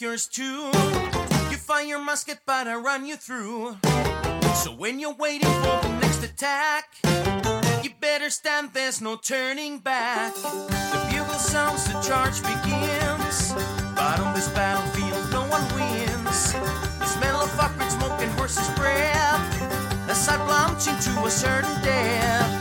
[0.00, 0.70] Yours too.
[1.50, 3.76] You fire your musket, but I run you through.
[4.54, 6.84] So when you're waiting for the next attack,
[7.82, 10.34] you better stand, there's no turning back.
[10.34, 13.52] The bugle sounds, the charge begins.
[13.94, 16.52] But on this battlefield, no one wins.
[16.52, 20.08] The smell of fucking smoke and horse's breath.
[20.08, 22.59] As I plunge into a certain death.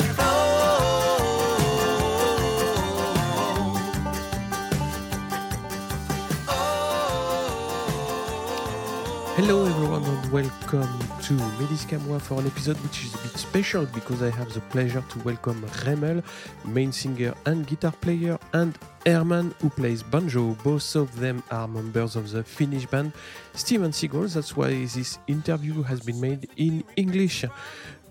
[9.42, 14.22] Hello everyone and welcome to Mediscamwa for an episode which is a bit special because
[14.22, 16.22] I have the pleasure to welcome Remel,
[16.66, 20.58] main singer and guitar player, and Herman who plays banjo.
[20.62, 23.14] Both of them are members of the Finnish band
[23.54, 24.34] Steve 'n' Seagulls.
[24.34, 27.46] That's why this interview has been made in English.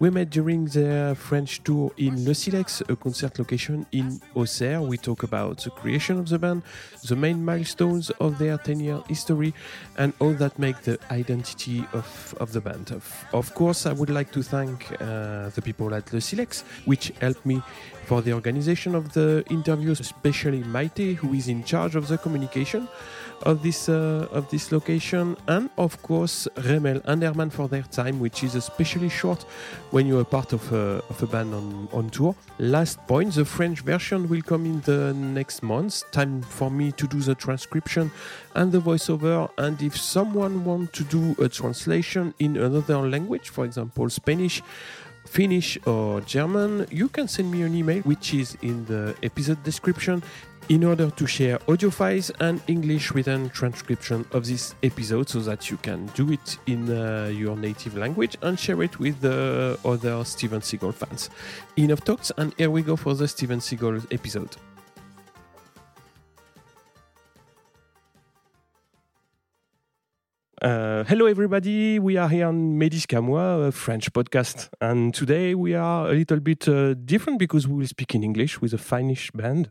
[0.01, 4.81] We met during their French tour in Le Silex, a concert location in Auxerre.
[4.81, 6.63] We talk about the creation of the band,
[7.09, 9.53] the main milestones of their 10 year history,
[9.97, 12.93] and all that make the identity of, of the band.
[12.93, 17.13] Of, of course, I would like to thank uh, the people at Le Silex, which
[17.21, 17.61] helped me
[18.05, 22.87] for the organization of the interviews, especially Maite, who is in charge of the communication
[23.43, 28.21] of this uh, of this location, and of course Remel and Herman for their time,
[28.21, 29.45] which is especially short
[29.91, 32.35] when you're part of a, of a band on, on tour.
[32.59, 36.11] Last point, the French version will come in the next month.
[36.11, 38.11] Time for me to do the transcription
[38.55, 39.49] and the voiceover.
[39.59, 44.63] And if someone wants to do a translation in another language, for example Spanish.
[45.27, 50.23] Finnish or German, you can send me an email, which is in the episode description,
[50.69, 55.71] in order to share audio files and English written transcription of this episode so that
[55.71, 60.23] you can do it in uh, your native language and share it with the other
[60.25, 61.31] Steve 'n' Seagulls fans.
[61.77, 64.57] Enough talks, and here we go for the Steve 'n' Seagulls episode.
[70.61, 71.99] Uh, hello, everybody.
[71.99, 74.69] We are here on Mediscamwa, a French podcast.
[74.81, 78.61] And today we are a little bit uh, different because we will speak in English
[78.61, 79.71] with a Finnish band.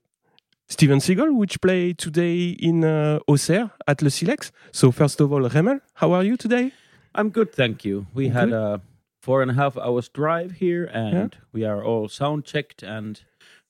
[0.70, 4.52] Steve 'n' Seagulls, which play today in uh, Auxerre at Le Silex.
[4.72, 6.74] So, first of all, Remel, how are you today?
[7.16, 8.08] I'm good, thank you.
[8.14, 8.82] We had a
[9.22, 13.24] four and a half hours drive here, and we are all sound checked and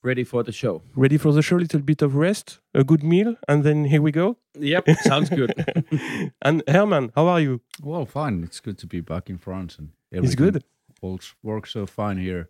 [0.04, 0.82] ready for the show.
[0.96, 1.58] Ready for the show?
[1.58, 4.38] Little bit of rest, a good meal, and then here we go.
[4.60, 5.54] Yep, sounds good.
[6.42, 7.62] and Herman, how are you?
[7.82, 8.44] Well, fine.
[8.44, 10.64] It's good to be back in France, and It's good.
[11.02, 12.50] Works works so fine here.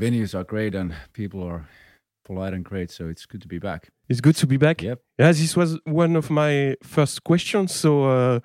[0.00, 1.68] Venues are great, and people are
[2.24, 2.90] polite and great.
[2.90, 3.90] So it's good to be back.
[4.08, 4.82] It's good to be back.
[4.82, 5.00] Yep.
[5.18, 7.74] Yeah, this was one of my first questions.
[7.74, 8.40] So, uh,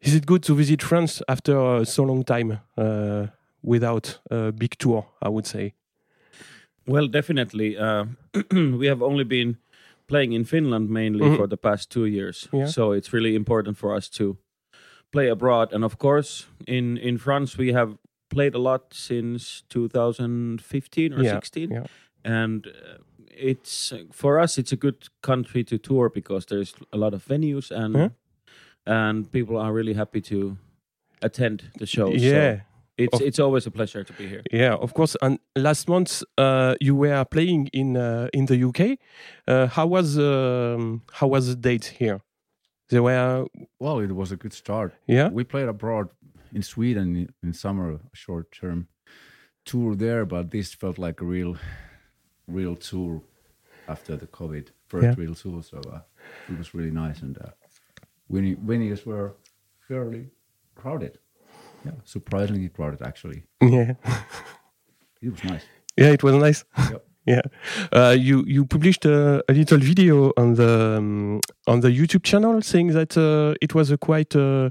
[0.00, 3.26] is it good to visit France after uh, so long time uh,
[3.62, 5.06] without a big tour?
[5.22, 5.74] I would say.
[6.86, 7.76] well, definitely.
[7.78, 8.04] Uh,
[8.52, 9.56] we have only been
[10.06, 11.36] playing in Finland mainly Mhm.
[11.36, 12.66] for the past two years, Yeah.
[12.66, 14.36] so it's really important for us to
[15.12, 15.72] play abroad.
[15.72, 17.96] And of course, in in France, we have
[18.28, 21.70] played a lot since 2015 or Yeah, 16.
[21.70, 21.84] yeah.
[22.24, 22.98] And uh,
[23.50, 27.70] it's for us it's a good country to tour because there's a lot of venues
[27.70, 28.08] and Yeah.
[28.86, 30.56] and people are really happy to
[31.22, 32.22] attend the shows.
[32.22, 32.56] yeah.
[32.56, 32.60] so
[32.96, 35.16] it's Of- it's always a pleasure to be here Yeah, of course.
[35.22, 38.80] And last month, uh, you were playing in uh, in the UK.
[39.48, 42.20] Uh, how was um, how was the date here?
[42.88, 43.46] They were
[43.78, 44.92] Well, it was a good start.
[45.06, 46.08] yeah We played abroad
[46.54, 48.86] in Sweden in, in summer, a short term
[49.64, 51.56] tour there, but this felt like a real,
[52.52, 53.22] real tour
[53.88, 55.14] after the COVID first Yeah.
[55.24, 55.62] real tour.
[55.62, 56.00] So uh,
[56.50, 57.50] it was really nice, and uh,
[58.28, 59.34] venu- venues were
[59.88, 60.30] fairly
[60.74, 61.18] crowded.
[61.84, 63.42] Yeah, surprisingly crowded actually.
[63.62, 63.94] yeah
[65.22, 65.64] It was nice.
[65.96, 66.12] yeah.
[66.12, 66.64] It was nice.
[66.90, 67.04] Yep.
[67.26, 67.42] yeah,
[67.92, 72.62] uh, you you published a, a little video on the um, on the YouTube channel
[72.62, 74.70] saying that uh, it was a quite uh,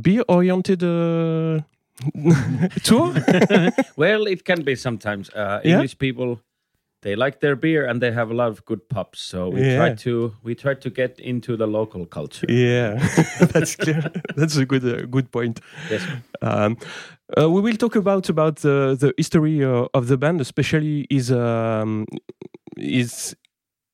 [0.00, 1.60] beer oriented uh,
[2.84, 3.14] tour.
[3.96, 5.72] well it can be sometimes uh, Yeah?
[5.74, 6.38] english people
[7.02, 9.76] they like their beer and they have a lot of good pubs so we Yeah.
[9.76, 12.98] try to we try to get into the local culture yeah,
[13.52, 14.02] that's clear.
[14.36, 15.60] That's a good uh, good point.
[15.90, 16.02] yes
[16.42, 16.76] Um,
[17.36, 21.30] uh, we will talk about about the the history uh, of the band, especially is
[21.30, 22.06] um,
[22.76, 23.36] is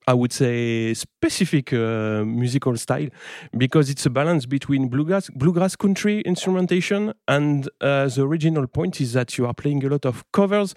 [0.06, 3.08] I would say, specific uh, musical style
[3.56, 9.14] because it's a balance between bluegrass, bluegrass country instrumentation and uh, the original point is
[9.14, 10.74] that you are playing a lot of covers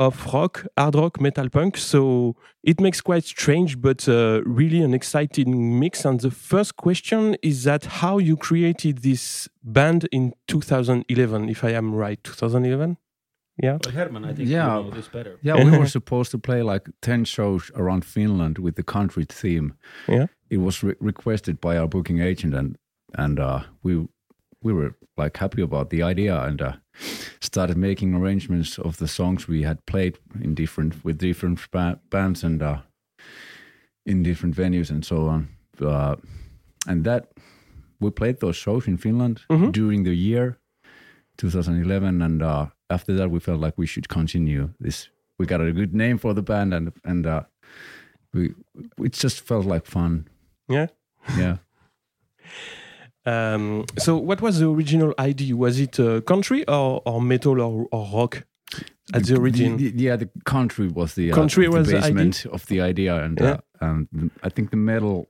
[0.00, 1.76] of rock, hard rock, metal punk.
[1.76, 6.04] So it makes quite strange, but uh, really an exciting mix.
[6.04, 11.70] And the first question is that how you created this band in 2011, if I
[11.72, 12.96] am right, 2011.
[13.62, 13.78] Yeah.
[13.84, 14.76] Well, Herman, I think Yeah.
[14.78, 15.38] you know this better.
[15.42, 19.74] Yeah, we were supposed to play like 10 shows around Finland with the country theme.
[20.08, 20.26] Yeah.
[20.50, 22.76] It was re- requested by our booking agent and
[23.18, 24.08] and uh, we
[24.62, 26.72] we were like happy about the idea and uh,
[27.40, 32.44] started making arrangements of the songs we had played in different with different ba- bands
[32.44, 32.76] and uh,
[34.06, 35.48] in different venues and so on.
[35.80, 36.16] Uh,
[36.88, 37.24] and that
[38.00, 39.72] we played those shows in Finland Mhm.
[39.72, 40.56] during the year
[41.36, 45.08] 2011 and uh, after that we felt like we should continue this
[45.38, 47.42] we got a good name for the band and and uh,
[48.34, 48.42] we
[49.06, 50.28] it just felt like fun
[50.68, 50.86] Yeah.
[51.38, 51.56] yeah
[53.24, 55.54] Um, so, what was the original idea?
[55.56, 58.44] Was it uh, country or, or metal or, or rock
[59.14, 59.76] at the origin?
[59.76, 62.80] The- the- yeah the country was the uh, Country the was the basement of the
[62.80, 63.58] idea and Yeah.
[63.80, 65.28] uh, and i think the metal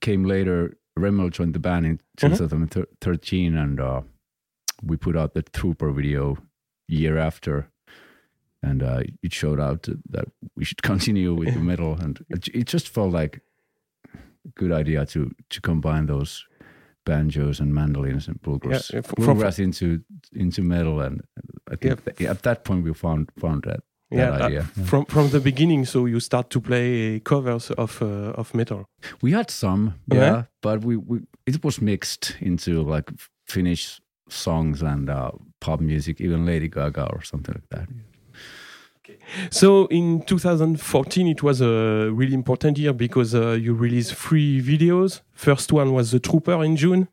[0.00, 2.36] came later Remel joined the band in Uh-huh.
[2.36, 4.02] 2013 and uh,
[4.82, 6.36] we put out the trooper video
[6.88, 7.68] year after
[8.62, 10.26] and uh, it showed out that
[10.56, 13.40] we should continue with the metal and it, it just felt like
[14.14, 14.18] a
[14.54, 16.44] good idea to to combine those
[17.04, 20.00] banjos and mandolins and bluegrass, Yeah, from- bluegrass into
[20.32, 21.20] into metal and
[21.70, 22.12] I think Yeah.
[22.14, 24.58] that- at that point we found found that yeah, that uh, idea.
[24.76, 24.84] Yeah.
[24.86, 25.86] from from the beginning.
[25.86, 28.84] So you start to play covers of uh, of metal.
[29.22, 30.20] We had some, Yeah.
[30.20, 33.12] yeah, but we, we it was mixed into like
[33.46, 35.30] Finnish songs and uh,
[35.60, 37.88] pop music, even Lady Gaga or something like that.
[39.50, 45.20] So in 2014, it was a really important year because uh, you released three videos.
[45.32, 47.08] First one was The Trooper in June.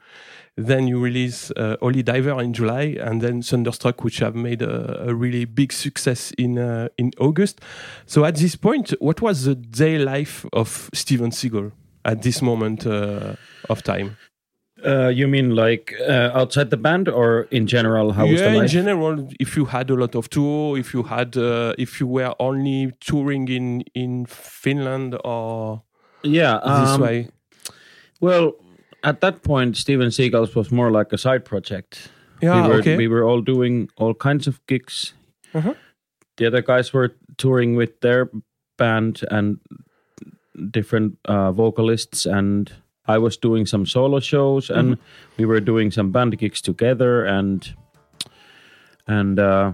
[0.57, 5.09] Then you release uh, Holy Diver in July, and then Thunderstruck, which have made a,
[5.09, 7.59] a really big success in uh, in August.
[8.05, 11.73] So at this point, what was the day life of Steve 'n' Seagulls
[12.05, 13.35] at this moment uh,
[13.69, 14.15] of time?
[14.83, 18.11] Uh, you mean like uh, outside the band or in general?
[18.11, 21.03] How was yeah, the in general, if you had a lot of tour, if you
[21.03, 25.83] had, uh, if you were only touring in in Finland or
[26.23, 27.29] yeah, this um, way.
[28.19, 28.53] Well,
[29.03, 32.09] at that point, Steve 'n' Seagulls was more like a side project.
[32.41, 32.97] Yeah, we were okay.
[32.97, 35.13] we were all doing all kinds of gigs.
[35.53, 35.73] Uh-huh.
[36.37, 38.29] The other guys were touring with their
[38.77, 39.59] band and
[40.71, 42.71] different uh, vocalists, and
[43.07, 45.37] I was doing some solo shows, and Mm-hmm.
[45.37, 47.75] we were doing some band gigs together, and
[49.07, 49.71] and uh,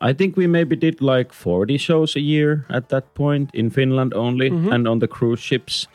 [0.00, 4.14] I think we maybe did like forty shows a year at that point in Finland
[4.14, 4.72] only, Mm-hmm.
[4.72, 5.88] and on the cruise ships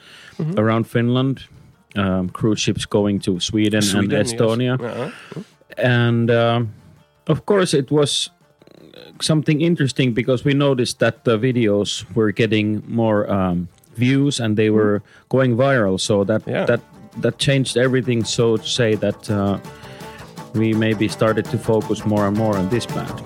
[0.57, 1.39] around Finland.
[1.95, 4.33] Um, cruise ships going to Sweden, Sweden, and yes.
[4.33, 5.09] Estonia Uh-huh.
[5.77, 6.69] and um,
[7.27, 8.30] of course it was
[9.21, 14.69] something interesting because we noticed that the videos were getting more um, views and they
[14.69, 15.99] were going viral.
[15.99, 16.65] So that Yeah.
[16.65, 16.81] that
[17.21, 19.57] that changed everything so to say that uh,
[20.53, 23.21] we maybe started to focus more and more on this band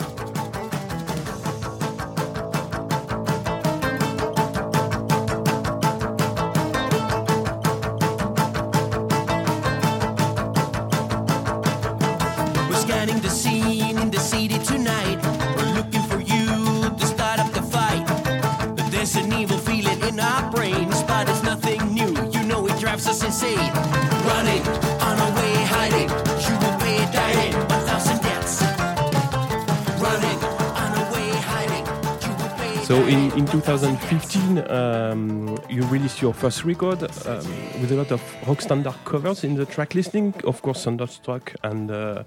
[33.71, 37.45] 2015, um, you released your first record um,
[37.79, 40.33] with a lot of rock standard covers in the track listing.
[40.43, 42.23] Of course, Thunderstruck and uh,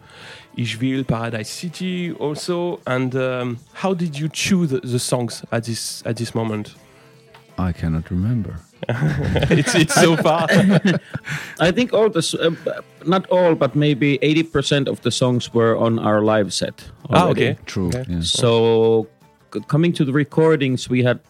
[0.57, 2.81] Ich Will, Paradise City also.
[2.87, 6.77] And um, how did you choose the songs at this at this moment?
[7.59, 8.57] I cannot remember.
[9.51, 10.47] it's, it's so far.
[11.61, 15.99] i think all the uh, not all but maybe 80% of the songs were on
[15.99, 17.57] our live set ah, okay.
[17.67, 17.89] True.
[17.89, 18.05] Okay.
[18.09, 18.21] Yeah.
[18.21, 19.09] So, c-
[19.69, 21.21] coming to the recordings, we had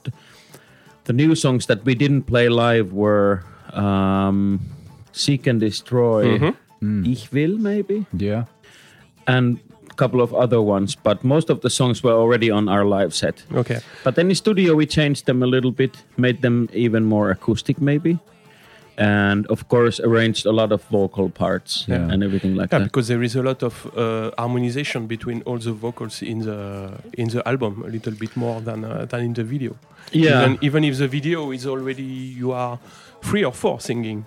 [1.04, 4.60] the new songs that we didn't play live were um,
[5.12, 7.06] "Seek and Destroy," Mhm.
[7.06, 8.44] "Ich Will," maybe, Yeah.
[9.26, 9.58] and
[9.90, 10.96] a couple of other ones.
[10.96, 13.44] But most of the songs were already on our live set.
[13.52, 13.80] Okay.
[14.04, 17.80] But then in studio, we changed them a little bit, made them even more acoustic,
[17.80, 18.18] maybe.
[18.96, 22.12] And of course arranged a lot of vocal parts Yeah.
[22.12, 22.84] and everything like Yeah, that.
[22.84, 27.28] because there is a lot of uh, harmonization between all the vocals in the in
[27.28, 29.72] the album, a little bit more than uh, than in the video.
[30.12, 32.02] Yeah, Even, even if the video is already
[32.40, 32.78] you are
[33.22, 34.24] three or four singing.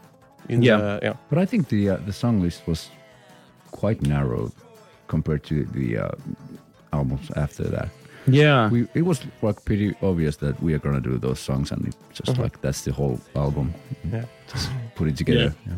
[0.50, 0.78] In Yeah.
[0.82, 1.14] The, yeah.
[1.30, 2.90] But I think the uh, the song list was
[3.72, 4.52] quite narrow
[5.08, 6.12] compared to the uh,
[6.92, 7.90] albums after that.
[8.27, 11.88] Yeah, We it was like pretty obvious that we are gonna do those songs, and
[11.88, 12.43] it's just Uh-huh.
[12.43, 13.74] like that's the whole album.
[14.12, 14.25] Yeah.
[14.53, 15.53] Just put it together.
[15.65, 15.74] Yeah.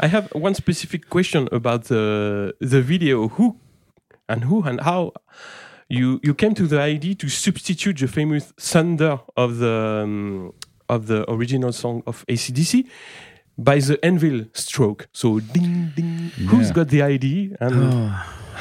[0.00, 3.28] I have one specific question about the the video.
[3.28, 3.56] Who
[4.28, 5.12] and who and how
[5.88, 10.52] you you came to the idea to substitute the famous thunder of the um,
[10.88, 12.86] of the original song of ACDC
[13.56, 15.06] by the anvil stroke.
[15.12, 16.30] So ding ding.
[16.48, 17.56] Who's got the idea?
[17.60, 18.10] And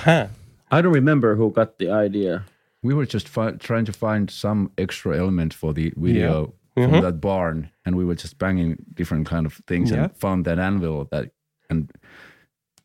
[0.05, 0.27] huh.
[0.71, 2.45] I don't remember who got the idea.
[2.83, 7.01] We were just fi- trying to find some extra element for the video from Mhm.
[7.01, 10.03] that barn, and we were just banging different kind of things Yeah.
[10.05, 11.31] and found that anvil that
[11.69, 11.89] and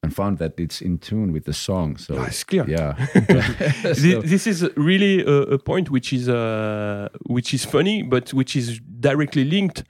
[0.03, 1.97] and found that it's in tune with the song.
[1.97, 2.65] So Oh, it's clear.
[2.69, 2.95] yeah,
[3.95, 8.55] So- this is really a, a point which is uh, which is funny, but which
[8.55, 9.83] is directly linked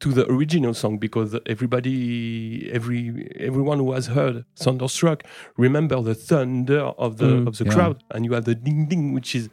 [0.00, 5.24] to the original song because everybody, every everyone who has heard Thunderstruck
[5.56, 7.74] remember the thunder of the Mm, of the yeah.
[7.74, 9.48] crowd, and you have the ding ding, which is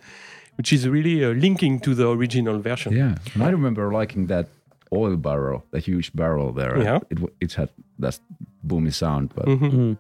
[0.58, 2.94] which is really uh, linking to the original version.
[2.94, 4.48] Yeah, and I remember liking that
[4.94, 6.78] oil barrel, the huge barrel there.
[6.84, 7.00] Yeah.
[7.10, 8.20] it it had that
[8.68, 9.98] boomy sound, but Mhm.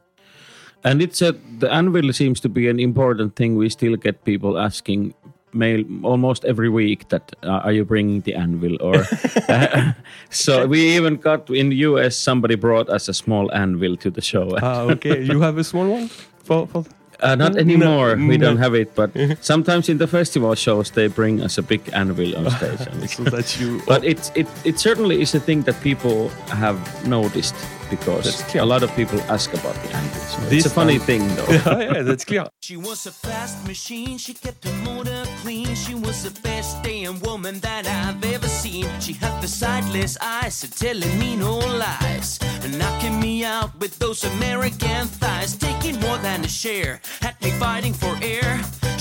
[0.83, 3.55] And it's a the anvil seems to be an important thing.
[3.55, 5.13] We still get people asking
[5.53, 9.05] mail almost every week that uh, are you bringing the anvil or
[10.29, 14.21] so we even got in the US somebody brought us a small anvil to the
[14.21, 14.57] show.
[14.61, 15.21] Ah, okay.
[15.21, 16.07] you have a small one
[16.43, 16.85] for for.
[17.21, 18.15] Uh, not No, anymore.
[18.17, 18.47] we no.
[18.47, 19.11] don't have it, but
[19.41, 23.15] sometimes in the festival shows they bring us a big anvil on stage.
[23.15, 23.79] so that you.
[23.87, 27.55] but it's it it certainly is a thing that people have noticed
[27.95, 28.63] because That's clear.
[28.63, 30.21] a lot of people ask about the anvil.
[30.33, 31.51] So This it's a funny time- thing, though.
[31.57, 32.45] yeah, yeah, that's clear.
[32.61, 35.69] She was a fast machine, she kept her motor clean.
[35.85, 38.85] She was the best damn woman that I've ever seen.
[39.05, 42.39] She had the sightless eyes, so telling me no lies.
[42.63, 47.01] And knocking me out with those American thighs, taking more than a share.
[47.21, 48.51] Had me fighting for air.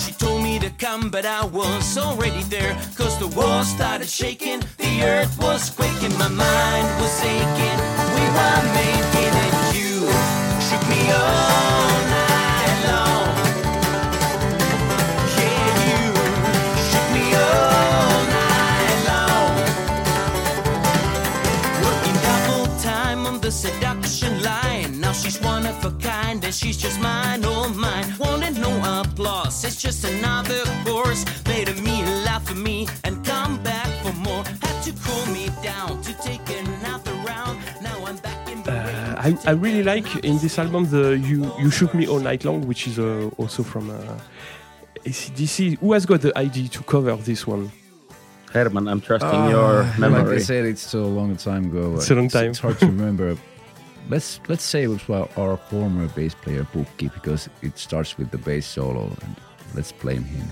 [0.03, 2.75] She told me to come, but I was already there.
[2.99, 7.79] Cause the walls started shaking, the earth was quaking, my mind was aching.
[8.17, 8.61] We were
[26.53, 28.05] she's a just mine, oh mine.
[28.19, 28.71] Wanted no
[29.01, 31.25] applause, it's just another course.
[31.47, 33.22] Later me laugh at me and
[39.23, 42.67] I, I really like in this album the you you shook me all night long,
[42.67, 44.19] which is uh, also from uh,
[45.05, 45.79] ACDC.
[45.79, 47.71] Who has got the idea to cover this one?
[48.52, 50.37] Herman, I'm trusting your like memory.
[50.37, 51.95] I said, it's so long time ago.
[51.95, 52.50] It's a long time.
[52.50, 53.37] It's hard to remember.
[54.11, 58.33] let's let's say it was our, our former bass player Pukki because it starts with
[58.33, 59.37] the bass solo, and
[59.75, 60.49] let's blame him.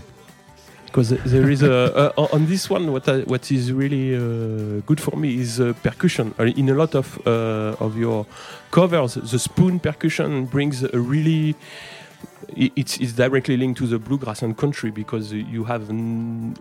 [0.91, 5.01] Because there is a uh, on this one, what I, what is really uh, good
[5.01, 6.35] for me is uh, percussion.
[6.57, 8.27] In a lot of uh, of your
[8.73, 11.55] covers, the spoon percussion brings a really
[12.57, 15.89] it's, it's directly linked to the bluegrass and country because you have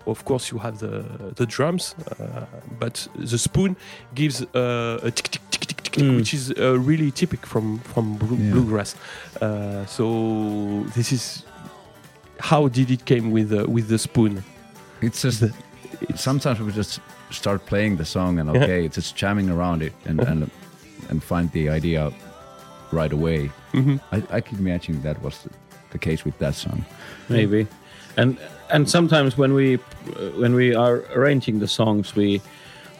[0.05, 1.03] of course you have the
[1.35, 2.45] the drums uh,
[2.79, 3.75] but the spoon
[4.13, 6.17] gives uh, a tick tick tick tick tick, Mm.
[6.17, 8.51] which is uh, really typical from from Yeah.
[8.53, 8.95] bluegrass
[9.41, 11.43] uh, so this is
[12.39, 14.43] how did it came with uh, with the spoon
[15.01, 15.53] It's just The-
[16.15, 16.99] sometimes we just
[17.31, 18.63] start playing the song and Yeah.
[18.63, 20.49] okay, it's just jamming around it and and
[21.09, 22.11] and find the idea
[22.91, 23.49] right away.
[23.73, 23.99] Mhm.
[24.11, 25.49] I, I can imagine that was the,
[25.91, 26.83] the case with that song.
[27.29, 27.67] maybe
[28.17, 28.37] and
[28.73, 29.77] and sometimes when we
[30.41, 32.41] when we are arranging the songs we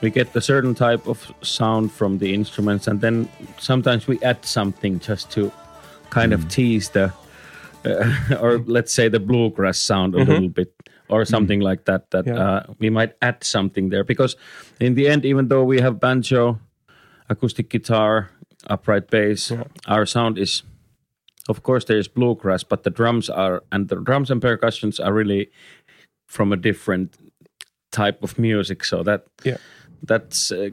[0.02, 3.28] we get a certain type of sound from the instruments and then
[3.60, 5.52] sometimes we add something just to
[6.10, 7.12] kind of tease the
[7.86, 10.28] uh, or let's say the bluegrass sound a Mhm.
[10.28, 10.74] little bit
[11.10, 12.38] or something like that that Yeah.
[12.40, 14.36] uh, we might add something there because
[14.80, 16.60] in the end even though we have banjo
[17.30, 18.30] acoustic guitar
[18.70, 19.64] upright bass Yeah.
[19.88, 20.64] our sound is
[21.50, 25.50] of course there's bluegrass but the drums are and the drums and percussions are really
[26.28, 27.16] from a different
[27.92, 29.58] type of music so that Yeah.
[30.08, 30.70] that's uh,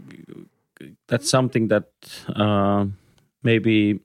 [1.08, 1.84] that's something that
[2.36, 2.86] uh,
[3.42, 4.00] maybe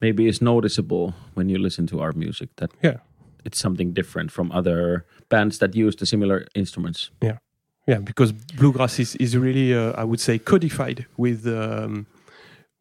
[0.00, 2.96] maybe is noticeable when you listen to our music that Yeah.
[3.44, 7.38] it's something different from other bands that use the similar instruments yeah,
[7.86, 12.06] yeah because bluegrass is, is really, uh, I would say, codified with um,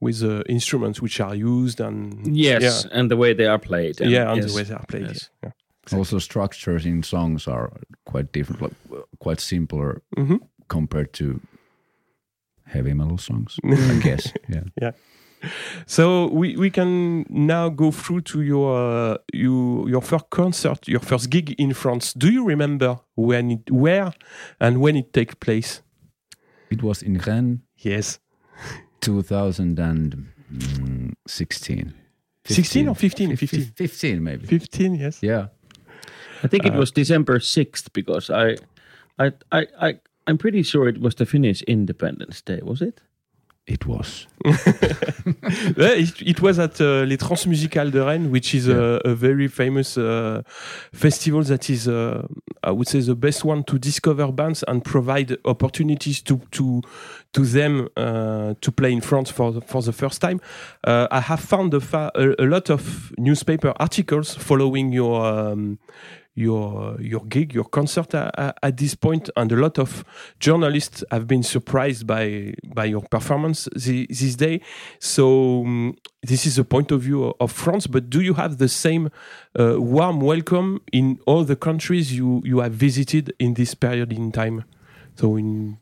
[0.01, 3.99] with uh, instruments which are used and Yes, and the way they are played.
[3.99, 4.51] yeah, and yeah, and yes.
[4.51, 5.07] the way they are played.
[5.07, 5.29] Yes.
[5.43, 5.51] Yeah.
[5.99, 7.69] Also, structures in songs are
[8.05, 8.73] quite different, like
[9.19, 11.39] quite simpler hmm compared to
[12.65, 13.57] heavy metal songs.
[13.63, 14.33] I guess.
[14.47, 14.91] yeah Yeah.
[15.85, 18.75] So we, we can now go through to your
[19.13, 22.13] uh, you your first concert, your first gig in France.
[22.13, 24.13] Do you remember when it where
[24.59, 25.81] and when it take place?
[26.69, 28.19] It was in Rennes, Yes,
[29.01, 31.93] 2016.
[32.45, 33.35] 16 or 15?
[33.35, 33.73] 15, 15.
[33.75, 34.45] 15 maybe.
[34.47, 35.19] 15, yes.
[35.21, 35.47] Yeah.
[36.43, 38.55] I think it Uh, was December sixth because I,
[39.19, 42.59] I, I, I, I'm pretty sure it was the Finnish Independence Day.
[42.63, 43.01] Was it?
[43.69, 44.27] It was.
[45.77, 49.97] It, it was at uh, Les Transmusicales de Rennes, which is a, a very famous
[49.97, 50.41] uh,
[50.93, 52.25] festival that is, uh,
[52.63, 56.81] I would say, the best one to discover bands and provide opportunities to to
[57.33, 60.41] to them uh, to play in France for the, for the first time.
[60.83, 65.23] Uh, I have found a, fa- a, a lot of newspaper articles following your.
[65.25, 65.77] Um,
[66.39, 70.03] your your gig, your concert a- a- at this point, and a lot of
[70.39, 74.61] journalists have been surprised by by your performance thi- this day.
[74.99, 75.25] So
[75.65, 75.95] um,
[76.29, 77.87] this is the point of view of France.
[77.87, 79.09] But do you have the same
[79.59, 84.31] uh, warm welcome in all the countries you you have visited in this period in
[84.31, 84.63] time?
[85.15, 85.77] So in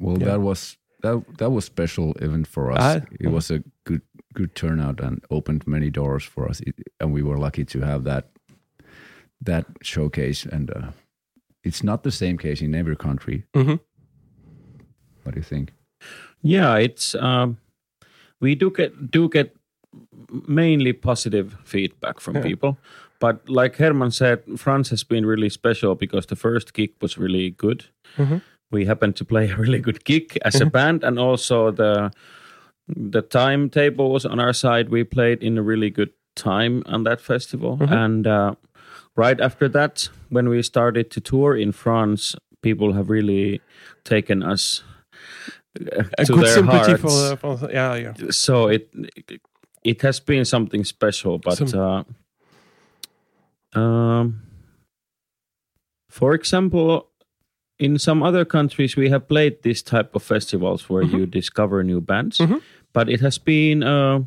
[0.00, 0.26] Well, Yeah.
[0.32, 2.78] that was that that was special event for us.
[2.80, 3.00] Ah.
[3.20, 4.02] it was a good
[4.34, 8.04] good turnout and opened many doors for us, it, and we were lucky to have
[8.04, 8.24] that
[9.46, 10.44] that showcase.
[10.46, 10.90] And uh,
[11.64, 13.44] it's not the same case in every country.
[13.54, 13.80] Mhm.
[15.22, 15.72] What do you think?
[16.42, 17.56] Yeah, it's um,
[18.40, 19.54] we do get do get
[20.46, 22.42] mainly positive feedback from Yeah.
[22.42, 22.78] people,
[23.20, 27.50] but like Herman said, France has been really special because the first gig was really
[27.50, 27.84] good.
[28.16, 28.40] Mhm.
[28.70, 32.10] We happened to play a really good gig as a band, and also the
[32.96, 34.88] the timetable was on our side.
[34.90, 38.54] We played in a really good time on that festival, and uh,
[39.18, 43.60] right after that, when we started to tour in France, people have really
[44.04, 44.84] taken us.
[45.78, 48.88] uh, a to good their sympathy hearts for, for yeah yeah so it
[49.84, 51.78] it has been something special but Some-
[53.74, 54.42] uh, um
[56.10, 57.06] for example
[57.78, 62.00] in some other countries we have played this type of festivals where you discover new
[62.00, 62.60] bands Mhm.
[62.92, 64.20] but it has been uh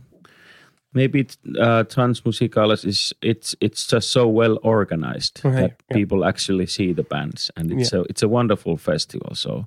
[0.94, 1.28] maybe
[1.60, 5.98] uh transmusicales is it's it's just so well organized Okay, that yeah.
[5.98, 9.64] people actually see the bands and it's a it's a wonderful festival so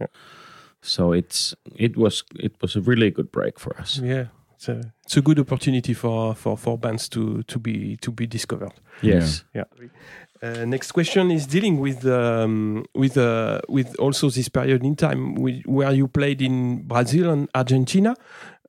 [0.82, 4.26] so it's it was it was a really good break for us yeah.
[4.56, 8.26] It's a, it's a good opportunity for, for, for bands to, to be to be
[8.26, 8.72] discovered.
[9.02, 9.64] yes Yeah.
[10.42, 15.34] Uh, next question is dealing with um, with uh, with also this period in time
[15.34, 18.14] wi- where you played in Brazil and Argentina,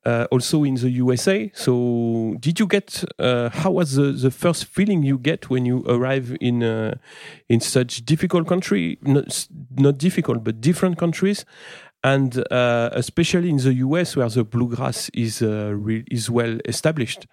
[0.05, 1.51] uh, also in the USA.
[1.53, 3.03] So, did you get?
[3.17, 6.95] Uh, how was the, the first feeling you get when you arrive in uh,
[7.49, 8.97] in such difficult country?
[9.01, 11.45] Not, not difficult, but different countries,
[12.03, 15.75] and uh, especially in the US where the bluegrass is uh,
[16.11, 17.27] is well established.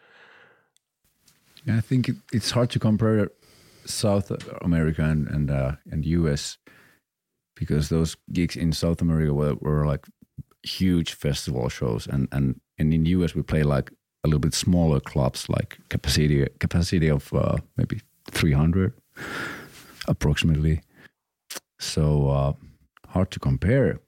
[1.64, 3.28] Yeah, I think it, it's hard to compare
[3.84, 4.32] South
[4.62, 6.58] America and and uh, and US
[7.54, 10.06] because those gigs in South America were, were like
[10.62, 13.90] huge festival shows, and and and in US we play like
[14.24, 18.92] a little bit smaller clubs, like capacity capacity of uh, maybe three hundred
[20.08, 20.80] approximately.
[21.78, 22.52] So uh,
[23.08, 24.00] hard to compare,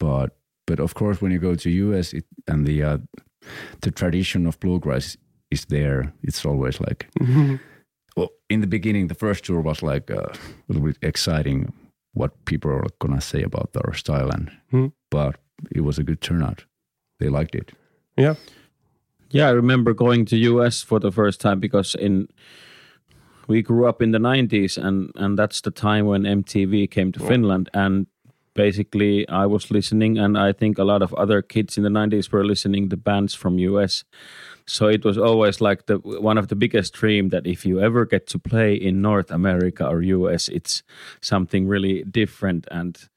[0.00, 2.98] but but of course when you go to US it, and the uh,
[3.80, 5.16] the tradition of bluegrass
[5.50, 6.12] is there.
[6.22, 7.08] It's always like
[8.16, 11.72] well, in the beginning, the first tour was like uh, a little bit exciting
[12.14, 14.86] what people are gonna say about our style, and Hmm.
[15.10, 15.36] but
[15.70, 16.64] it was a good turnout.
[17.18, 17.72] They liked it.
[18.16, 18.34] Yeah.
[19.30, 22.28] Yeah, I remember going to US for the first time because in
[23.46, 27.22] we grew up in the 90s and and that's the time when MTV came to
[27.22, 27.28] oh.
[27.28, 28.06] Finland and
[28.54, 32.32] basically I was listening and I think a lot of other kids in the 90s
[32.32, 34.04] were listening to bands from US.
[34.66, 38.04] So it was always like the one of the biggest dream that if you ever
[38.04, 40.82] get to play in North America or US it's
[41.20, 43.08] something really different and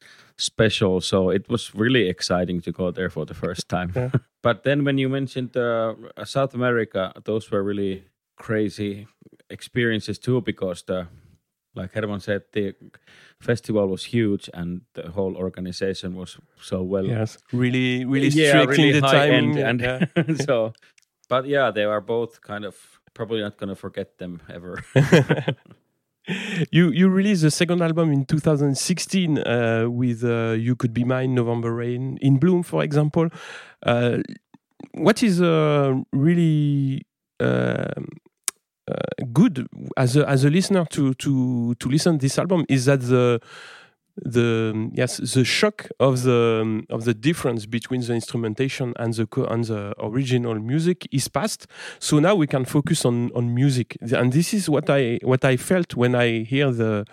[0.41, 1.01] special.
[1.01, 3.93] So it was really exciting to go there for the first time.
[4.43, 5.93] But then when you mentioned uh,
[6.25, 8.05] South America, those were really
[8.37, 9.07] crazy
[9.51, 11.07] experiences too, because the
[11.75, 12.73] like Herman said, the
[13.39, 17.05] festival was huge and the whole organization was so well.
[17.05, 19.57] Yes, really, really yeah, strict really in the high timing.
[19.57, 20.35] end, and yeah.
[20.45, 20.73] so,
[21.29, 22.75] but yeah, they are both kind of
[23.13, 24.83] probably not going to forget them ever.
[26.71, 31.33] you you released the second album in 2016 uh, with uh, "You Could Be Mine,"
[31.33, 33.29] "November Rain," "In Bloom," for example.
[33.83, 34.19] Uh,
[34.93, 37.05] what is uh, really
[37.39, 38.07] um,
[38.87, 43.01] uh, good as a as a listener to to to listen this album is that
[43.01, 43.39] the
[44.17, 49.13] the um, yes the shock of the um, of the difference between the instrumentation and
[49.13, 51.67] the and the original music is past.
[51.99, 53.97] So now we can focus on on music.
[54.01, 57.05] And this is what i what i felt when i hear the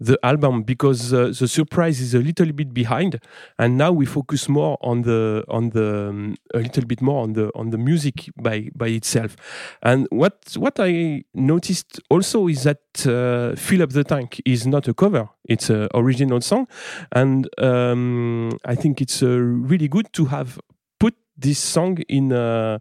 [0.00, 3.20] the album because uh, the surprise is a little bit behind
[3.58, 7.34] and now we focus more on the on the um, a little bit more on
[7.34, 9.36] the on the music by by itself.
[9.82, 14.88] And what what i noticed also is that uh, fill up the tank is not
[14.88, 16.66] a cover it's an original song.
[17.12, 20.58] And um, i think it's uh, really good to have
[20.98, 22.78] put this song in uh,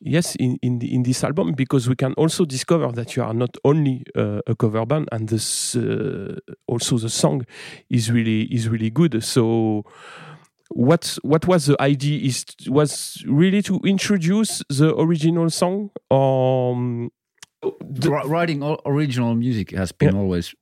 [0.00, 3.56] yes in in, in this album because we can also discover that you are not
[3.64, 7.44] only uh, a cover band and this uh, also the song
[7.90, 9.82] is really is really good so
[10.70, 17.10] what what was the idea is was really to introduce the original song um
[18.26, 20.54] writing original music has been always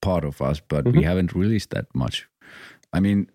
[0.00, 1.04] part of us, but we Mhm.
[1.04, 2.26] haven't released that much.
[2.92, 3.28] I mean,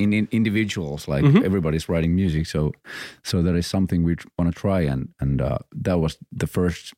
[0.00, 1.44] in, in individuals, like Mhm.
[1.44, 2.72] everybody's writing music, so
[3.22, 6.94] so that is something we want to try, and and uh, that was the first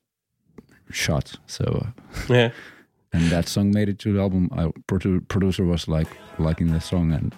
[0.90, 1.38] shot.
[1.46, 1.88] So uh,
[2.28, 2.50] yeah
[3.12, 4.48] and that song made it to the album.
[4.52, 7.34] Our produ- producer was like liking the song, and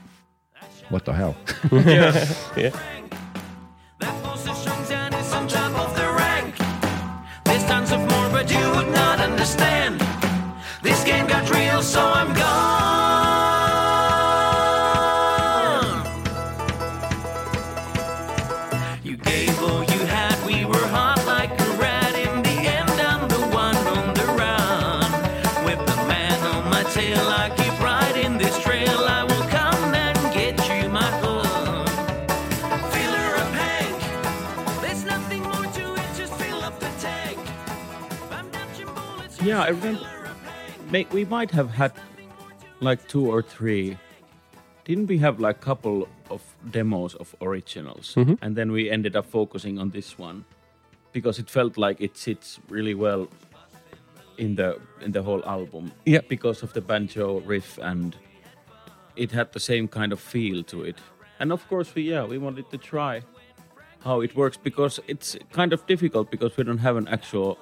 [0.91, 1.35] what the hell?
[1.73, 2.13] yeah
[2.57, 2.73] That
[39.45, 40.07] Yeah, I remember.
[41.13, 41.93] We might have had
[42.81, 43.97] like two or three.
[44.85, 48.39] Didn't we have like a couple of demos of originals, Mhm.
[48.43, 50.45] and then we ended up focusing on this one
[51.13, 53.29] because it felt like it sits really well
[54.39, 55.93] in the in the whole album.
[56.07, 56.23] Yeah.
[56.29, 58.17] because of the banjo riff and
[59.17, 60.97] it had the same kind of feel to it.
[61.41, 63.23] And of course, we yeah we wanted to try
[64.05, 67.59] how it works because it's kind of difficult because we don't have an actual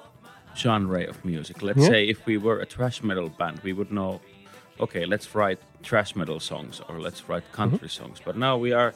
[0.55, 1.61] genre of music.
[1.61, 1.87] Let's Yeah.
[1.89, 4.21] say if we were a thrash metal band, we would know,
[4.79, 8.19] okay, let's write thrash metal songs or let's write country songs.
[8.23, 8.93] But now we are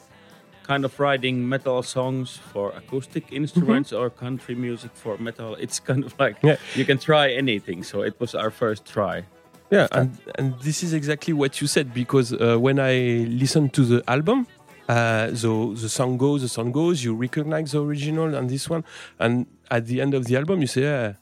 [0.62, 5.56] kind of writing metal songs for acoustic instruments or country music for metal.
[5.64, 6.56] It's kind of like Yeah.
[6.74, 7.84] you can try anything.
[7.84, 9.24] So it was our first try.
[9.70, 13.82] Yeah, and, and this is exactly what you said because uh, when I listened to
[13.84, 14.46] the album,
[14.88, 18.82] uh, the the song goes, the song goes, you recognize the original and this one,
[19.18, 21.12] and at the end of the album, you say, yeah,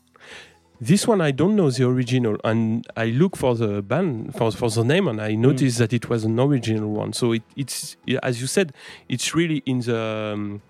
[0.81, 4.71] this one I don't know the original, and I look for the band for for
[4.71, 7.13] the name, and I noticed that it was an original one.
[7.13, 8.73] So it, it's as you said,
[9.09, 10.61] it's really in the um,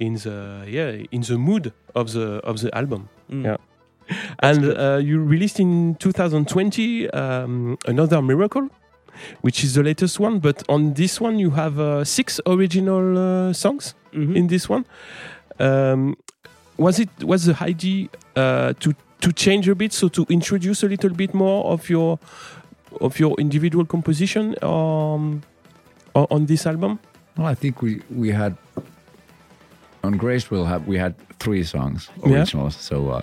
[0.00, 3.08] in the yeah in the mood of the of the album.
[3.30, 3.44] Mm.
[3.44, 3.56] Yeah.
[4.38, 8.68] and uh, you released in 2020 um, another miracle
[9.40, 13.52] which is the latest one but on this one you have uh, six original uh,
[13.52, 14.36] songs Mhm.
[14.36, 14.84] in this one
[15.58, 16.14] um,
[16.78, 18.06] was it was the idea
[18.36, 22.18] uh, to to change a bit so to introduce a little bit more of your
[23.00, 25.42] of your individual composition um,
[26.14, 26.98] on, on this album
[27.36, 28.56] Well, I think we we had
[30.04, 32.38] on Grainsville have we had three songs Yeah.
[32.40, 32.76] originals.
[32.76, 33.22] So uh,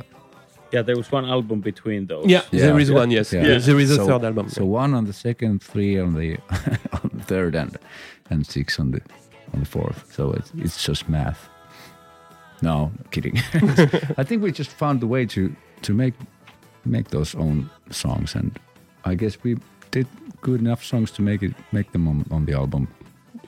[0.71, 2.25] Yeah, there was one album between those.
[2.27, 2.65] yeah, Yeah.
[2.67, 3.45] there is one yes Yeah.
[3.47, 6.37] Yeah, there is a so, third album So one on the second, three on the
[7.03, 7.77] on the third, and
[8.29, 9.01] and six on the
[9.53, 9.99] on the fourth.
[10.15, 11.49] So it's it's just math.
[12.61, 13.37] No, kidding.
[14.21, 15.41] I think we just found the way to
[15.83, 16.13] to make
[16.85, 18.51] make those own songs, and
[19.05, 19.57] I guess we
[19.91, 20.07] did
[20.41, 22.87] good enough songs to make it make them on, on the album.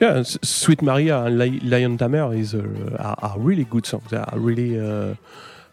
[0.00, 1.38] Yeah, Sweet Maria and
[1.70, 4.10] Lion Tamer is uh, are, are really good songs.
[4.10, 5.14] They are really, uh,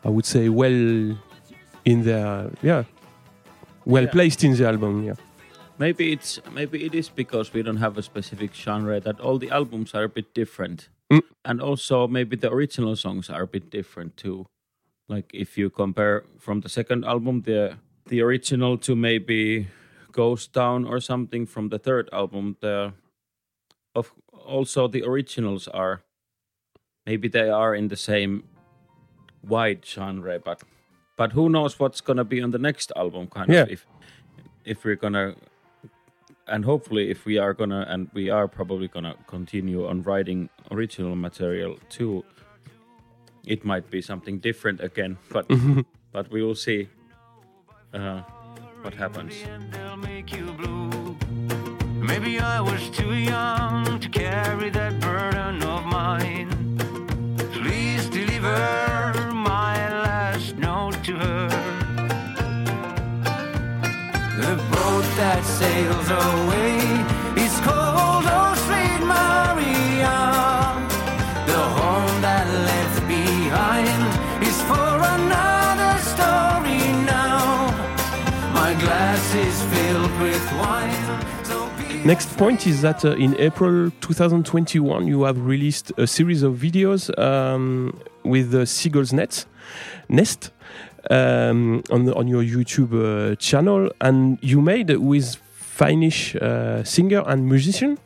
[0.06, 1.18] I would say, well
[1.86, 2.84] in their yeah,
[3.86, 4.12] well Yeah.
[4.12, 5.04] placed in the album.
[5.04, 5.16] Yeah,
[5.80, 9.50] Maybe it's maybe it is because we don't have a specific genre that all the
[9.52, 10.90] albums are a bit different.
[11.12, 11.22] Mm.
[11.46, 14.46] And also maybe the original songs are a bit different too.
[15.10, 19.68] Like if you compare from the second album the the original to maybe
[20.12, 22.94] Ghost Town or something from the third album, the
[23.96, 26.02] of also the originals are
[27.06, 28.44] maybe they are in the same
[29.48, 30.64] wide genre, but
[31.18, 33.28] but who knows what's gonna be on the next album?
[33.28, 33.64] Kind Yeah.
[33.64, 33.86] of if
[34.66, 35.36] if we're gonna
[36.48, 41.16] and hopefully if we are gonna and we are probably gonna continue on writing original
[41.16, 42.24] material too.
[43.46, 45.46] It might be something different again, but
[46.12, 46.88] but we will see
[47.94, 48.22] uh,
[48.82, 49.34] what happens.
[49.72, 51.18] they'll make you blue.
[52.00, 56.50] Maybe I was too young to carry that burden of mine.
[57.52, 61.48] Please deliver my last note to her.
[64.40, 66.80] The boat that sails away
[67.46, 69.53] is called Oh Sweet Maria.
[74.48, 77.72] Is for another story now.
[78.54, 81.46] My glass is filled with wine.
[81.46, 81.70] So
[82.06, 87.10] Next point is that uh, in April 2021, you have released a series of videos
[87.18, 89.48] um, with the Seagull's Nest,
[90.10, 90.52] Nest
[91.10, 97.24] um, on, the, on your YouTube uh, channel, and you made with Finnish uh, singer
[97.26, 97.98] and musician.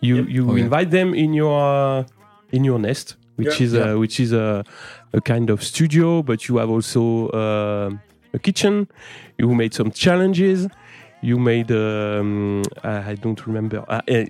[0.00, 0.64] You you Oh, yeah.
[0.64, 2.04] invite them in your uh,
[2.50, 3.66] in your nest, which Yeah.
[3.66, 3.92] is Yeah.
[3.92, 4.64] uh, which is a,
[5.12, 7.90] a kind of studio, but you have also uh,
[8.34, 8.88] a kitchen.
[9.38, 10.68] You made some challenges.
[11.22, 14.26] You made um, I I don't remember uh, uh,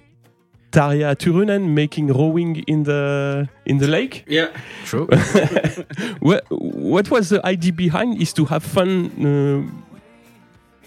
[0.72, 4.24] Tarja Turunen making rowing in the in the lake.
[4.28, 4.48] Yeah.
[4.84, 5.06] True.
[6.20, 8.20] what, what was the idea behind?
[8.20, 9.10] Is to have fun.
[9.20, 9.62] Uh,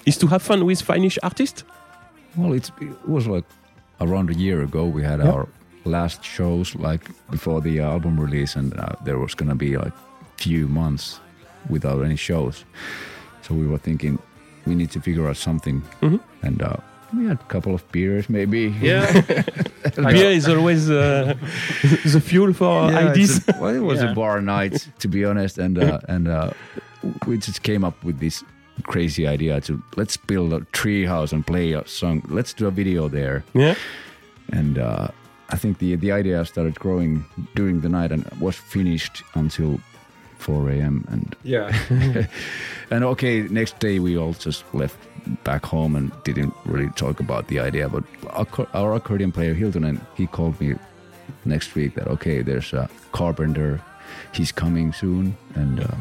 [0.05, 1.63] is to have fun with Finnish artists.
[2.37, 3.45] Well, it's, it was like
[3.99, 4.85] around a year ago.
[4.85, 5.31] We had Yeah.
[5.31, 5.47] our
[5.85, 9.93] last shows, like before the album release, and uh, there was gonna be like
[10.37, 11.19] few months
[11.69, 12.65] without any shows.
[13.41, 14.19] So we were thinking
[14.65, 16.19] we need to figure out something, Mhm.
[16.41, 16.77] and uh,
[17.13, 18.73] we had a couple of beers, maybe.
[18.81, 19.05] Yeah.
[19.95, 21.33] Beer is always uh,
[22.13, 23.47] the fuel for Yeah, ideas.
[23.47, 24.11] a- well, it was Yeah.
[24.11, 26.49] a bar night, to be honest, and uh, and uh,
[27.27, 28.43] we just came up with this
[28.83, 32.21] crazy idea to let's build a tree house and play a song.
[32.27, 33.43] Let's do a video there.
[33.53, 33.75] yeah.
[34.51, 35.07] and uh,
[35.49, 39.79] I think the the idea started growing during the night and was finished until
[40.39, 41.05] 4 a.m.
[41.09, 41.71] and Yeah.
[42.91, 44.97] and okay, next day we all just left
[45.43, 47.89] back home and didn't really talk about the idea.
[47.89, 50.75] But our, our accordion player Hiltunen, he called me
[51.45, 53.81] next week that okay, there's a carpenter,
[54.33, 55.95] he's coming soon, and uh,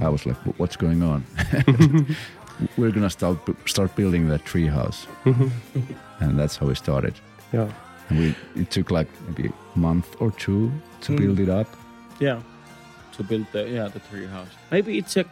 [0.04, 1.24] I was like, what's going on?
[2.76, 5.06] We're gonna start start building that tree house,
[6.20, 7.14] and that's how we started.
[7.52, 7.70] Yeah.
[8.08, 11.18] And we it took like maybe a month or two to Mm.
[11.18, 11.66] build it up.
[12.20, 12.40] Yeah,
[13.16, 14.48] to build the yeah the tree house.
[14.70, 15.24] Maybe it's a,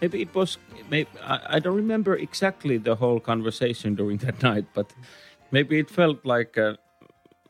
[0.00, 0.58] maybe it was.
[0.90, 4.92] Maybe I, I don't remember exactly the whole conversation during that night, but
[5.50, 6.76] maybe it felt like a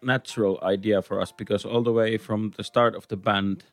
[0.02, 3.64] natural idea for us because all the way from the start of the band,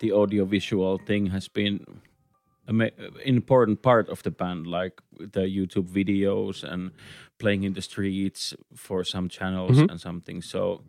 [0.00, 2.00] the audiovisual thing has been an
[3.24, 6.90] important part of the band, like the YouTube videos and
[7.38, 9.90] playing in the streets for some channels Mhm.
[9.90, 10.42] and something.
[10.42, 10.82] So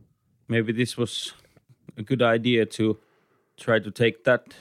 [0.48, 1.34] maybe this was
[1.98, 2.98] a good idea to
[3.58, 4.56] try to take that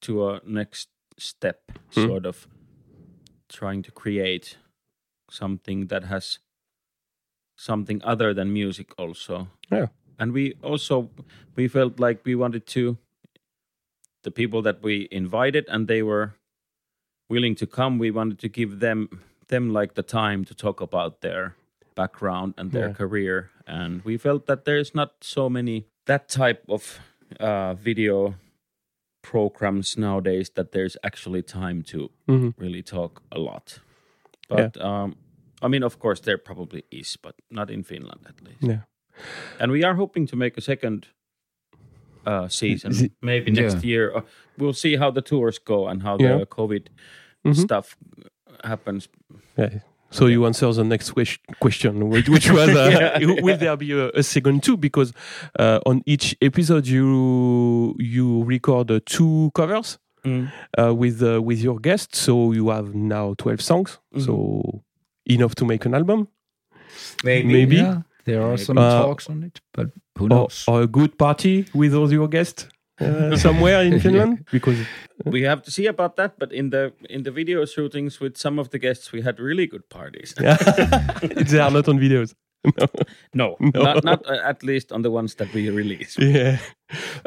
[0.00, 1.60] to a next step,
[1.94, 2.06] Hmm.
[2.06, 2.46] sort of
[3.48, 4.58] trying to create
[5.30, 6.38] something that has
[7.56, 9.48] something other than music also.
[9.70, 9.86] Yeah.
[10.18, 11.10] And we also
[11.56, 12.96] we felt like we wanted to
[14.24, 16.34] the people that we invited and they were
[17.30, 19.08] willing to come, we wanted to give them
[19.48, 21.54] them like the time to talk about their
[21.94, 22.94] background and their Yeah.
[22.94, 23.50] career.
[23.66, 26.98] And we felt that there's not so many that type of
[27.40, 28.34] uh, video
[29.22, 33.80] programs nowadays that there's actually time to hmm really talk a lot.
[34.48, 35.16] But um
[35.62, 38.62] i mean of course there probably is but not in finland at least.
[38.62, 38.80] Yeah.
[39.60, 41.06] and we are hoping to make a second
[42.26, 43.80] uh season maybe next Yeah.
[43.90, 44.20] year Uh,
[44.58, 46.38] we'll see how the tours go and how Yeah.
[46.38, 46.86] the covid
[47.44, 47.56] Mhm.
[47.56, 47.96] stuff
[48.64, 49.08] happens
[49.58, 49.78] Yeah.
[50.10, 54.10] So you answer the next ques- question, which, which was, uh, will there be a,
[54.10, 54.76] a second two?
[54.76, 55.12] Because
[55.58, 60.50] uh, on each episode you you record uh, two covers Mm.
[60.78, 62.18] uh, with uh, with your guests.
[62.20, 63.98] So you have now twelve songs.
[64.14, 64.24] Mhm.
[64.24, 64.82] So
[65.26, 66.28] enough to make an album,
[67.24, 69.86] maybe, maybe, Yeah, there are some Uh, talks on it, but
[70.18, 70.64] who knows?
[70.68, 72.68] or a good party with all your guests
[73.00, 74.44] uh, somewhere in Finland.
[74.52, 74.78] Because
[75.24, 78.60] we have to see about that but in the in the video shootings with some
[78.60, 80.34] of the guests we had really good parties
[81.50, 82.34] they are not on videos.
[83.34, 83.82] no, No.
[83.82, 86.58] Not, not uh, at least on the ones that we release Yeah.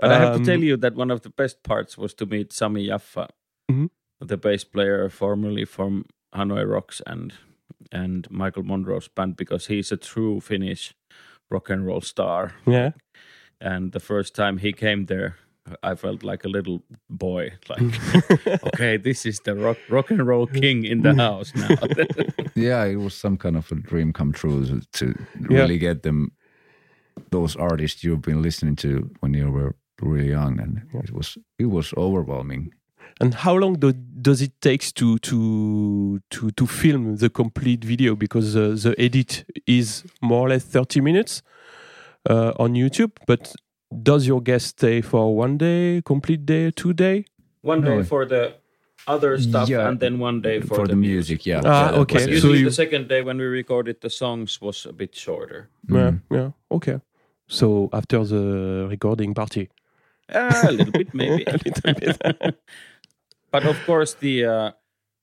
[0.02, 2.26] But I have to Um, tell you that one of the best parts was to
[2.26, 3.28] meet Sami Yaffa,
[3.72, 3.90] Mhm.
[4.28, 6.06] the bass player formerly from
[6.36, 7.34] Hanoi Rocks and
[7.92, 10.94] and Michael Monroe's band, because he's a true Finnish
[11.50, 12.54] rock and roll star.
[12.66, 12.92] Yeah.
[13.62, 15.36] And the first time he came there,
[15.84, 17.52] I felt like a little boy.
[17.70, 17.82] Like,
[18.68, 21.76] okay, this is the rock rock and roll king in the house now.
[22.56, 25.06] yeah, it was some kind of a dream come true to, to
[25.50, 25.58] Yeah.
[25.62, 26.32] really get them
[27.32, 31.66] those artists you've been listening to when you were really young, and it was it
[31.70, 32.72] was overwhelming.
[33.20, 38.16] And how long do, does it take to to to to film the complete video?
[38.16, 41.42] Because uh, the edit is more or less thirty minutes
[42.30, 43.12] uh, on YouTube.
[43.28, 43.54] But
[44.04, 47.26] does your guest stay for one day, complete day, two day?
[47.62, 48.04] one day No.
[48.04, 48.54] for the
[49.08, 51.46] other stuff, Yeah, and then one day for, for the, the music.
[51.46, 51.62] Yeah.
[51.66, 52.14] Ah, Yeah, that okay.
[52.16, 52.42] was But it.
[52.42, 55.70] So usually you- the second day when we recorded the songs was a bit shorter.
[55.90, 56.22] Yeah, Mm.
[56.32, 57.00] yeah, okay.
[57.48, 59.70] So after the recording party,
[60.34, 61.44] Ah, a little bit maybe.
[61.48, 62.56] a little bit.
[63.52, 64.72] but of course the uh,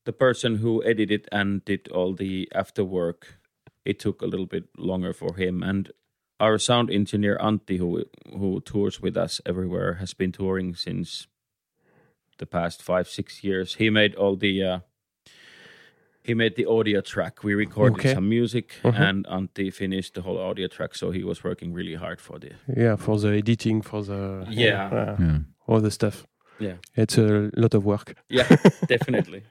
[0.05, 3.39] the person who edited and did all the after work
[3.85, 5.91] it took a little bit longer for him and
[6.41, 8.05] our sound engineer Antti who
[8.39, 11.27] who tours with us everywhere has been touring since
[12.39, 14.79] the past 5 6 years he made all the uh,
[16.23, 18.15] he made the audio track we recorded Okay.
[18.15, 19.03] some music Uh-huh.
[19.03, 22.53] and Antti finished the whole audio track so he was working really hard for the
[22.77, 24.89] yeah, for the editing, for the Yeah.
[24.93, 25.39] uh, Yeah.
[25.67, 26.27] all the stuff.
[26.59, 28.15] Yeah It's a lot of work.
[28.29, 28.49] yeah
[28.89, 29.43] definitely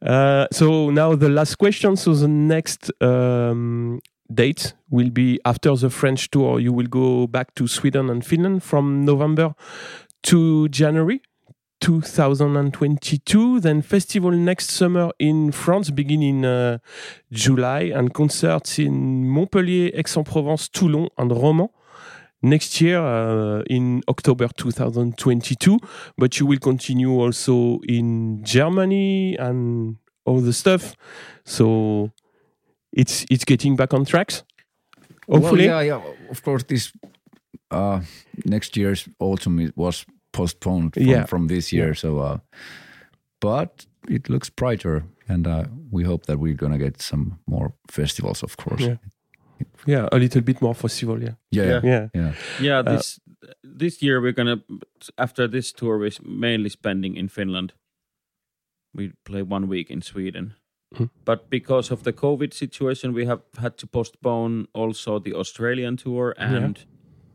[0.00, 1.96] Uh, so now the last question.
[1.96, 3.98] So the next um,
[4.32, 6.60] date will be after the French tour.
[6.60, 9.54] You will go back to Sweden and Finland from November
[10.22, 11.20] to January
[11.80, 13.60] 2022.
[13.60, 16.78] Then festival next summer in France, beginning in uh,
[17.32, 21.70] July, and concerts in Montpellier, Aix-en-Provence, Toulon, and Romans
[22.44, 25.78] next year uh, in October 2022.
[26.16, 30.94] But you will continue also in Germany and all the stuff.
[31.44, 32.10] So
[32.92, 34.44] it's it's getting back on tracks.
[35.28, 36.30] Hopefully, Well, yeah, yeah.
[36.30, 36.92] Of course, this
[37.70, 38.00] uh,
[38.44, 41.26] next year's autumn was postponed from, Yeah.
[41.26, 41.94] from this year.
[41.94, 42.38] So, uh,
[43.40, 48.42] but it looks brighter, and uh, we hope that we're gonna get some more festivals.
[48.42, 48.82] Of course.
[48.86, 48.96] Yeah.
[49.86, 51.22] Yeah, a little bit more festival.
[51.22, 51.64] Yeah, Yeah.
[51.64, 51.80] Yeah.
[51.82, 51.82] Yeah.
[51.84, 52.32] yeah, yeah.
[52.60, 53.20] Yeah, Uh, this
[53.78, 54.62] this year we're gonna
[55.16, 57.72] after this tour we're mainly spending in Finland.
[58.94, 60.54] We play one week in Sweden,
[60.94, 61.10] Mhm.
[61.24, 66.34] but because of the COVID situation, we have had to postpone also the Australian tour
[66.38, 66.86] and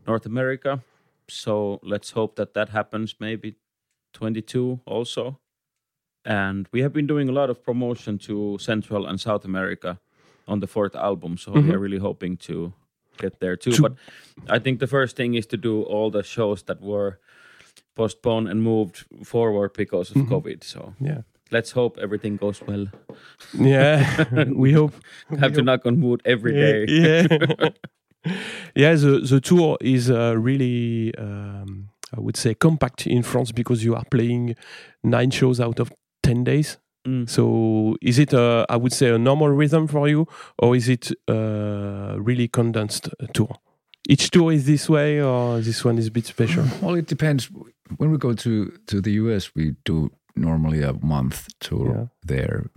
[0.06, 0.82] North America.
[1.28, 3.54] So let's hope that that happens maybe
[4.14, 5.38] 22 also.
[6.24, 10.00] And we have been doing a lot of promotion to Central and South America
[10.50, 11.36] on the fourth album.
[11.36, 11.72] So we Mhm.
[11.74, 12.72] are really hoping to
[13.22, 13.72] get there too.
[13.72, 13.92] To- But
[14.56, 17.18] I think the first thing is to do all the shows that were
[17.96, 20.28] postponed and moved forward because of Mhm.
[20.28, 20.64] COVID.
[20.64, 22.86] So yeah, let's hope everything goes well.
[23.58, 24.04] yeah.
[24.64, 24.94] we hope.
[25.40, 26.84] Have to knock on wood every day.
[26.88, 27.26] Yeah,
[28.74, 28.94] yeah.
[28.96, 33.94] The the tour is uh, really, um, I would say, compact in France because you
[33.96, 34.54] are playing
[35.02, 36.78] nine shows out of ten days.
[37.06, 37.28] Mm.
[37.28, 40.26] So is it a, I would say, a normal rhythm for you,
[40.58, 43.56] or is it a really condensed uh, tour?
[44.08, 46.64] Each tour is this way, or this one is a bit special?
[46.82, 47.50] Well, it depends.
[47.96, 52.06] When we go to to the US, we do normally a month tour Yeah.
[52.26, 52.70] there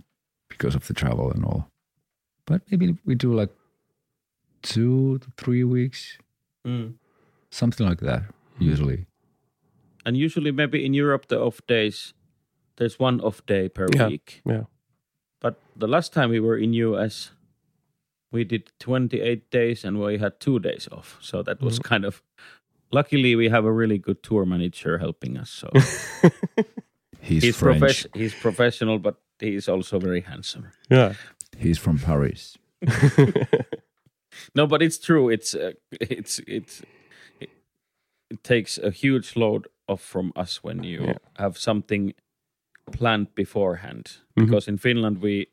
[0.48, 1.68] because of the travel and all.
[2.46, 3.52] But maybe we do like
[4.62, 6.18] two to three weeks,
[6.66, 6.94] Mm.
[7.50, 8.22] something like that.
[8.58, 9.06] Usually,
[10.06, 12.12] And usually, maybe in Europe, the off days,
[12.76, 14.08] there's one off day per Yeah.
[14.08, 14.42] week.
[14.44, 14.64] Yeah.
[15.40, 17.30] But the last time we were in US,
[18.32, 21.18] we did 28 days and we had two days off.
[21.20, 21.82] So that was Mm.
[21.84, 22.22] kind of.
[22.90, 25.50] Luckily, we have a really good tour manager helping us.
[25.50, 25.68] So
[27.20, 28.06] he's, he's French.
[28.14, 30.68] he's professional, but he's also very handsome.
[30.90, 31.14] Yeah.
[31.58, 32.58] He's from Paris.
[34.54, 35.28] No, but it's true.
[35.30, 36.82] It's uh, it's it's
[37.40, 37.50] it,
[38.30, 41.18] it takes a huge load off from us when you Yeah.
[41.38, 42.14] have something
[42.92, 44.18] planned beforehand.
[44.36, 44.46] Mhm.
[44.46, 45.46] Because in Finland, we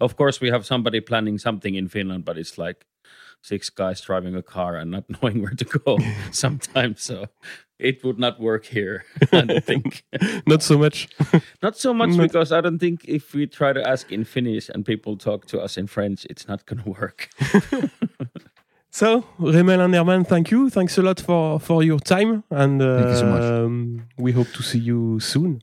[0.00, 2.86] of course we have somebody planning something in Finland, but it's like
[3.42, 5.98] six guys driving a car and not knowing where to go
[6.32, 7.02] sometimes.
[7.02, 7.26] So
[7.78, 9.04] it would not work here.
[9.32, 10.04] I don't think.
[10.46, 11.08] Not so much.
[11.62, 14.68] Not so much Not- because I don't think if we try to ask in Finnish
[14.74, 17.28] and people talk to us in French, it's not going to work.
[18.90, 20.70] So, Remmel and Herman, thank you.
[20.70, 22.44] Thanks a lot for, for your time.
[22.50, 23.42] And uh, Thank you so much.
[23.42, 25.60] Um, we hope to see you soon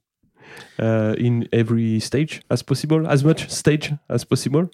[0.79, 4.69] uh, in every stage as possible, as much stage as possible.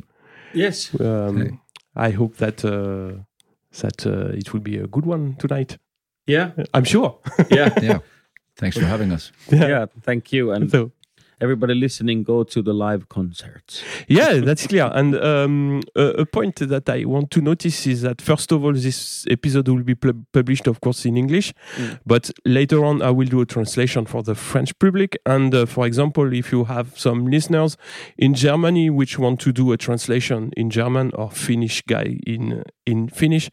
[0.54, 0.92] yes.
[1.00, 1.52] Um, Okay.
[1.96, 3.24] I hope that uh,
[3.82, 5.78] that uh, it will be a good one tonight.
[6.28, 6.52] Yeah.
[6.74, 7.18] I'm sure.
[7.52, 7.74] Yeah.
[7.82, 8.00] Yeah.
[8.56, 9.32] Thanks for having us.
[9.52, 10.92] yeah thank you and So,
[11.42, 13.84] everybody listening go to the live concerts.
[14.08, 14.92] yeah, that's clear.
[14.94, 18.74] And um, a, a point that I want to notice is that first of all,
[18.74, 21.54] this episode will be pu- published, of course, in English,
[22.06, 25.18] but later on, I will do a translation for the French public.
[25.26, 27.78] And uh, for example, if you have some listeners
[28.18, 33.08] in Germany which want to do a translation in German or Finnish guy in in
[33.10, 33.50] Finnish.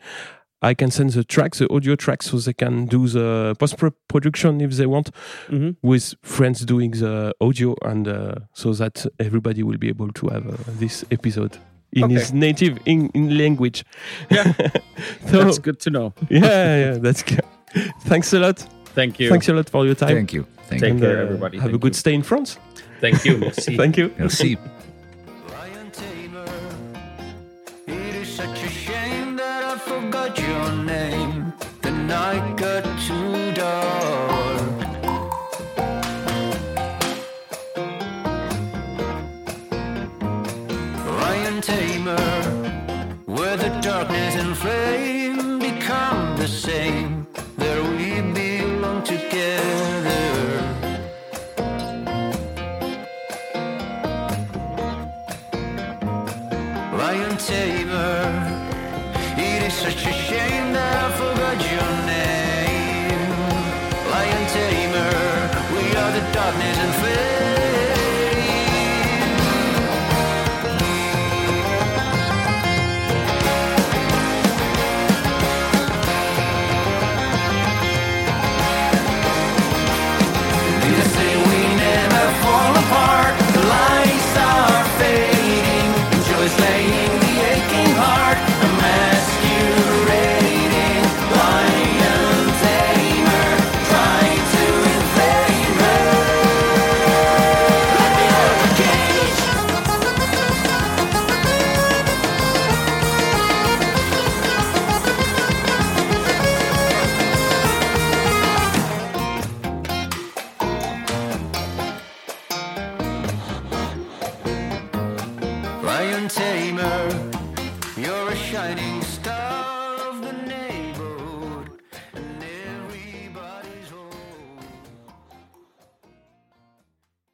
[0.63, 3.77] I can send the tracks, the audio tracks, so they can do the post
[4.09, 5.11] production if they want,
[5.49, 5.77] Mhm.
[5.83, 10.47] with friends doing the audio, and uh, so that everybody will be able to have
[10.47, 11.59] uh, this episode
[11.93, 12.15] in Okay.
[12.15, 13.85] his native in, in language.
[14.31, 14.53] Yeah.
[15.31, 16.13] so, That's good to know.
[16.31, 17.43] yeah, yeah, that's good.
[18.07, 18.59] Thanks a lot.
[18.95, 19.29] Thank you.
[19.29, 20.09] Thanks a lot for your time.
[20.17, 20.47] Thank you.
[20.69, 21.59] Thank Take And, care, uh, everybody.
[21.59, 21.99] Have a good you.
[22.01, 22.59] stay in France.
[23.01, 23.37] Thank you.
[23.47, 23.77] Merci.
[23.77, 24.05] Thank you.
[24.07, 24.15] you.
[24.19, 24.57] Merci.
[59.87, 60.56] Such a shame